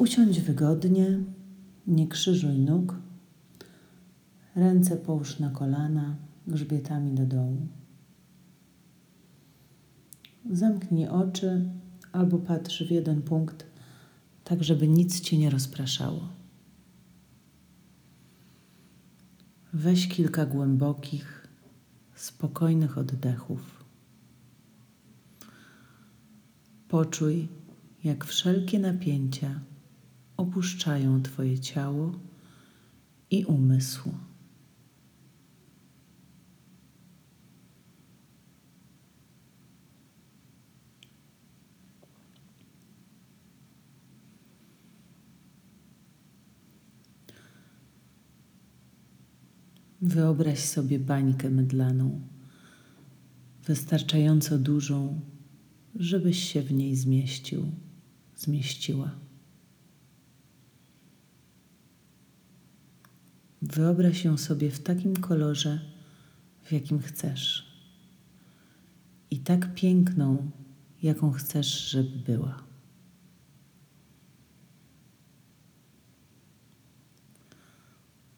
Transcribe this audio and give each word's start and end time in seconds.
Usiądź 0.00 0.40
wygodnie, 0.40 1.18
nie 1.86 2.08
krzyżuj 2.08 2.58
nóg. 2.58 2.96
Ręce 4.54 4.96
połóż 4.96 5.38
na 5.38 5.50
kolana, 5.50 6.16
grzbietami 6.46 7.14
do 7.14 7.26
dołu. 7.26 7.66
Zamknij 10.50 11.08
oczy 11.08 11.70
albo 12.12 12.38
patrz 12.38 12.82
w 12.82 12.90
jeden 12.90 13.22
punkt, 13.22 13.66
tak 14.44 14.64
żeby 14.64 14.88
nic 14.88 15.20
ci 15.20 15.38
nie 15.38 15.50
rozpraszało. 15.50 16.28
Weź 19.72 20.08
kilka 20.08 20.46
głębokich, 20.46 21.48
spokojnych 22.14 22.98
oddechów. 22.98 23.84
Poczuj, 26.88 27.48
jak 28.04 28.24
wszelkie 28.24 28.78
napięcia 28.78 29.60
opuszczają 30.40 31.22
Twoje 31.22 31.58
ciało 31.58 32.12
i 33.30 33.44
umysł. 33.44 34.10
Wyobraź 50.02 50.58
sobie 50.58 50.98
bańkę 50.98 51.50
mydlaną, 51.50 52.20
wystarczająco 53.64 54.58
dużą, 54.58 55.20
żebyś 55.94 56.52
się 56.52 56.62
w 56.62 56.72
niej 56.72 56.96
zmieścił, 56.96 57.72
zmieściła. 58.36 59.29
Wyobraź 63.62 64.24
ją 64.24 64.36
sobie 64.36 64.70
w 64.70 64.80
takim 64.80 65.16
kolorze, 65.16 65.80
w 66.62 66.72
jakim 66.72 67.00
chcesz. 67.00 67.70
I 69.30 69.38
tak 69.38 69.74
piękną, 69.74 70.50
jaką 71.02 71.32
chcesz, 71.32 71.90
żeby 71.90 72.18
była. 72.18 72.62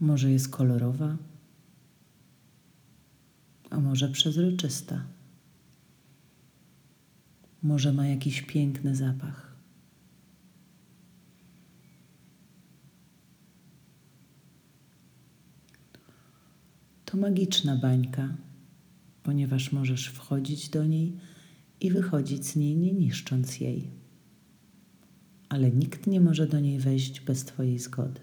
Może 0.00 0.30
jest 0.30 0.48
kolorowa, 0.48 1.16
a 3.70 3.80
może 3.80 4.08
przezroczysta. 4.08 5.04
Może 7.62 7.92
ma 7.92 8.06
jakiś 8.06 8.42
piękny 8.42 8.96
zapach. 8.96 9.49
To 17.10 17.16
magiczna 17.16 17.76
bańka, 17.76 18.36
ponieważ 19.22 19.72
możesz 19.72 20.06
wchodzić 20.06 20.68
do 20.68 20.86
niej 20.86 21.16
i 21.80 21.90
wychodzić 21.90 22.46
z 22.46 22.56
niej, 22.56 22.76
nie 22.76 22.92
niszcząc 22.92 23.60
jej. 23.60 23.90
Ale 25.48 25.70
nikt 25.70 26.06
nie 26.06 26.20
może 26.20 26.46
do 26.46 26.60
niej 26.60 26.78
wejść 26.78 27.20
bez 27.20 27.44
Twojej 27.44 27.78
zgody. 27.78 28.20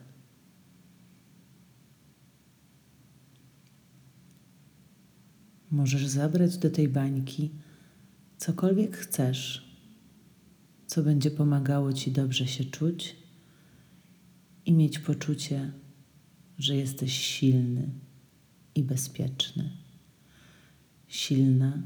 Możesz 5.72 6.08
zabrać 6.08 6.58
do 6.58 6.70
tej 6.70 6.88
bańki 6.88 7.52
cokolwiek 8.38 8.98
chcesz, 8.98 9.72
co 10.86 11.04
będzie 11.04 11.32
pomagało 11.32 11.94
Ci 11.94 12.12
dobrze 12.12 12.48
się 12.48 12.66
czuć 12.66 13.16
i 14.66 14.74
mieć 14.74 15.00
poczucie, 15.00 15.72
że 16.58 16.76
jesteś 16.76 17.14
silny 17.14 18.07
i 18.78 18.84
bezpieczny. 18.84 19.70
Silna 21.08 21.82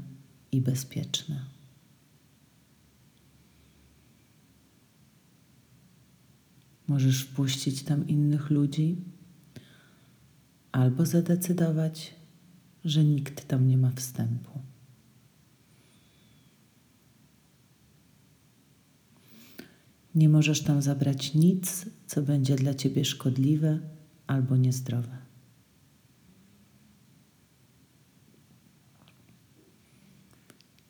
i 0.52 0.60
bezpieczna. 0.60 1.46
Możesz 6.88 7.22
wpuścić 7.22 7.82
tam 7.82 8.08
innych 8.08 8.50
ludzi 8.50 8.96
albo 10.72 11.06
zadecydować, 11.06 12.14
że 12.84 13.04
nikt 13.04 13.48
tam 13.48 13.68
nie 13.68 13.76
ma 13.76 13.90
wstępu. 13.90 14.50
Nie 20.14 20.28
możesz 20.28 20.62
tam 20.62 20.82
zabrać 20.82 21.34
nic, 21.34 21.86
co 22.06 22.22
będzie 22.22 22.56
dla 22.56 22.74
ciebie 22.74 23.04
szkodliwe 23.04 23.78
albo 24.26 24.56
niezdrowe. 24.56 25.31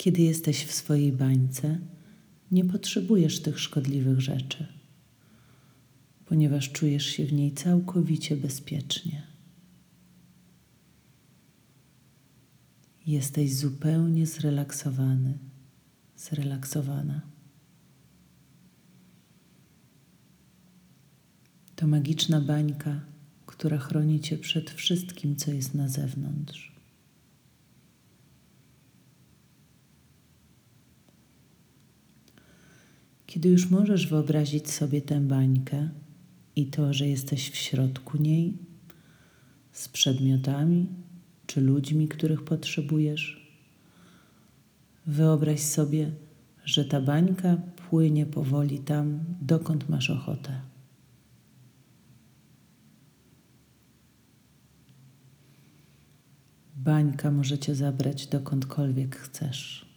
Kiedy 0.02 0.22
jesteś 0.22 0.64
w 0.64 0.72
swojej 0.72 1.12
bańce, 1.12 1.78
nie 2.50 2.64
potrzebujesz 2.64 3.42
tych 3.42 3.60
szkodliwych 3.60 4.20
rzeczy, 4.20 4.66
ponieważ 6.24 6.72
czujesz 6.72 7.06
się 7.06 7.26
w 7.26 7.32
niej 7.32 7.52
całkowicie 7.52 8.36
bezpiecznie. 8.36 9.22
Jesteś 13.06 13.56
zupełnie 13.56 14.26
zrelaksowany, 14.26 15.38
zrelaksowana. 16.16 17.20
To 21.76 21.86
magiczna 21.86 22.40
bańka, 22.40 23.00
która 23.46 23.78
chroni 23.78 24.20
cię 24.20 24.38
przed 24.38 24.70
wszystkim, 24.70 25.36
co 25.36 25.52
jest 25.52 25.74
na 25.74 25.88
zewnątrz. 25.88 26.71
Kiedy 33.32 33.48
już 33.48 33.70
możesz 33.70 34.06
wyobrazić 34.06 34.70
sobie 34.70 35.02
tę 35.02 35.20
bańkę 35.20 35.88
i 36.56 36.66
to, 36.66 36.92
że 36.92 37.08
jesteś 37.08 37.50
w 37.50 37.56
środku 37.56 38.22
niej, 38.22 38.58
z 39.72 39.88
przedmiotami, 39.88 40.86
czy 41.46 41.60
ludźmi, 41.60 42.08
których 42.08 42.44
potrzebujesz. 42.44 43.52
Wyobraź 45.06 45.60
sobie, 45.60 46.10
że 46.64 46.84
ta 46.84 47.00
bańka 47.00 47.56
płynie 47.56 48.26
powoli 48.26 48.78
tam, 48.78 49.20
dokąd 49.40 49.88
masz 49.88 50.10
ochotę. 50.10 50.60
Bańka 56.76 57.30
może 57.30 57.58
cię 57.58 57.74
zabrać 57.74 58.26
dokądkolwiek 58.26 59.16
chcesz. 59.16 59.91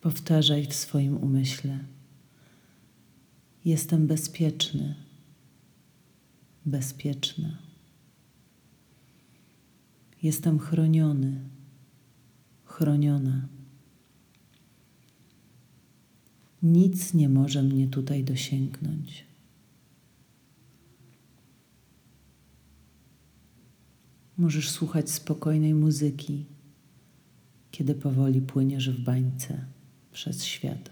Powtarzaj 0.00 0.66
w 0.66 0.74
swoim 0.74 1.16
umyśle: 1.16 1.78
Jestem 3.64 4.06
bezpieczny 4.06 4.94
bezpieczna. 6.66 7.58
Jestem 10.22 10.58
chroniony, 10.58 11.40
chroniona. 12.64 13.48
Nic 16.62 17.14
nie 17.14 17.28
może 17.28 17.62
mnie 17.62 17.88
tutaj 17.88 18.24
dosięgnąć. 18.24 19.24
Możesz 24.38 24.70
słuchać 24.70 25.10
spokojnej 25.10 25.74
muzyki, 25.74 26.44
kiedy 27.70 27.94
powoli 27.94 28.40
płyniesz 28.40 28.90
w 28.90 29.04
bańce 29.04 29.64
przez 30.12 30.44
świat. 30.44 30.90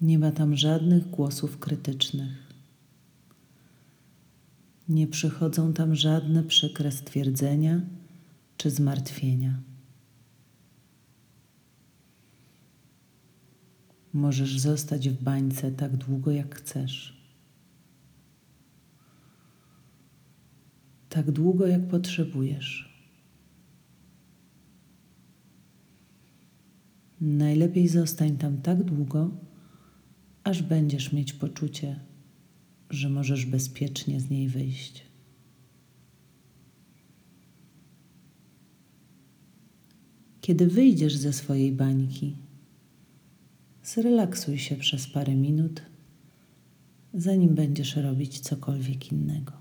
Nie 0.00 0.18
ma 0.18 0.30
tam 0.30 0.56
żadnych 0.56 1.10
głosów 1.10 1.58
krytycznych. 1.58 2.52
Nie 4.88 5.06
przychodzą 5.06 5.72
tam 5.72 5.94
żadne 5.94 6.42
przykre 6.42 6.92
stwierdzenia 6.92 7.80
czy 8.56 8.70
zmartwienia. 8.70 9.60
Możesz 14.12 14.58
zostać 14.58 15.08
w 15.08 15.22
bańce 15.22 15.72
tak 15.72 15.96
długo, 15.96 16.30
jak 16.30 16.54
chcesz. 16.54 17.20
Tak 21.08 21.30
długo, 21.30 21.66
jak 21.66 21.88
potrzebujesz. 21.88 22.99
Najlepiej 27.20 27.88
zostań 27.88 28.36
tam 28.36 28.62
tak 28.62 28.84
długo, 28.84 29.30
aż 30.44 30.62
będziesz 30.62 31.12
mieć 31.12 31.32
poczucie, 31.32 32.00
że 32.90 33.08
możesz 33.08 33.46
bezpiecznie 33.46 34.20
z 34.20 34.30
niej 34.30 34.48
wyjść. 34.48 35.04
Kiedy 40.40 40.66
wyjdziesz 40.66 41.16
ze 41.16 41.32
swojej 41.32 41.72
bańki, 41.72 42.36
zrelaksuj 43.84 44.58
się 44.58 44.76
przez 44.76 45.06
parę 45.06 45.34
minut, 45.36 45.82
zanim 47.14 47.54
będziesz 47.54 47.96
robić 47.96 48.40
cokolwiek 48.40 49.12
innego. 49.12 49.59